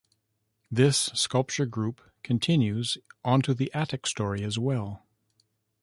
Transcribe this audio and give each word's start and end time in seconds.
This 0.71 1.11
sculpture 1.13 1.67
group 1.67 2.01
continues 2.23 2.97
onto 3.23 3.53
the 3.53 3.71
attic 3.71 4.07
story 4.07 4.43
as 4.43 4.57
well. 4.57 5.05